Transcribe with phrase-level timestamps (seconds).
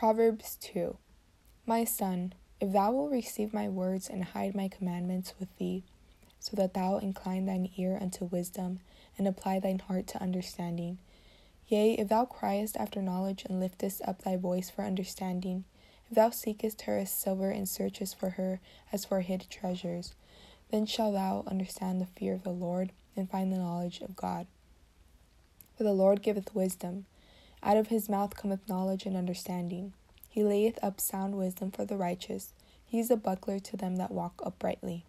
[0.00, 0.96] Proverbs 2
[1.66, 5.84] My son, if thou wilt receive my words and hide my commandments with thee,
[6.38, 8.80] so that thou incline thine ear unto wisdom
[9.18, 10.96] and apply thine heart to understanding.
[11.68, 15.64] Yea, if thou criest after knowledge and liftest up thy voice for understanding,
[16.08, 18.58] if thou seekest her as silver and searchest for her
[18.90, 20.14] as for hid treasures,
[20.70, 24.46] then shalt thou understand the fear of the Lord and find the knowledge of God.
[25.76, 27.04] For the Lord giveth wisdom.
[27.62, 29.92] Out of his mouth cometh knowledge and understanding.
[30.28, 32.54] He layeth up sound wisdom for the righteous.
[32.86, 35.04] He is a buckler to them that walk uprightly.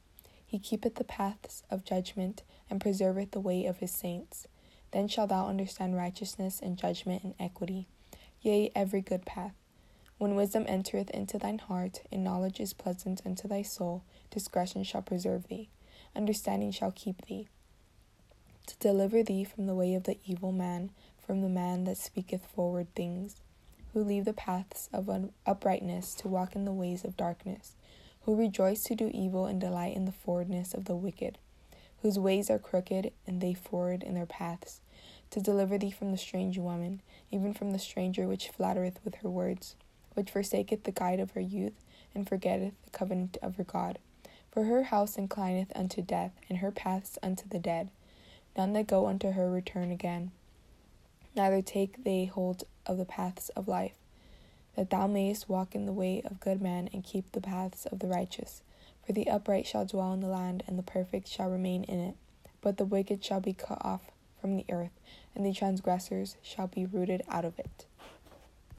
[0.45, 4.47] He keepeth the paths of judgment, and preserveth the way of his saints.
[4.91, 7.87] Then shalt thou understand righteousness and judgment and equity,
[8.41, 9.53] yea, every good path.
[10.17, 15.01] When wisdom entereth into thine heart, and knowledge is pleasant unto thy soul, discretion shall
[15.01, 15.69] preserve thee,
[16.15, 17.47] understanding shall keep thee
[18.67, 20.91] to deliver thee from the way of the evil man,
[21.25, 23.41] from the man that speaketh forward things,
[23.93, 25.09] who leave the paths of
[25.45, 27.75] uprightness to walk in the ways of darkness,
[28.21, 31.37] who rejoice to do evil and delight in the forwardness of the wicked,
[32.01, 34.81] whose ways are crooked and they forward in their paths,
[35.29, 39.29] to deliver thee from the strange woman, even from the stranger which flattereth with her
[39.29, 39.75] words,
[40.13, 43.97] which forsaketh the guide of her youth, and forgetteth the covenant of her God.
[44.51, 47.89] For her house inclineth unto death, and her paths unto the dead.
[48.57, 50.31] None that go unto her return again,
[51.35, 53.95] neither take they hold of the paths of life,
[54.75, 57.99] that thou mayest walk in the way of good men and keep the paths of
[57.99, 58.61] the righteous.
[59.05, 62.15] For the upright shall dwell in the land, and the perfect shall remain in it.
[62.61, 64.99] But the wicked shall be cut off from the earth,
[65.35, 67.85] and the transgressors shall be rooted out of it.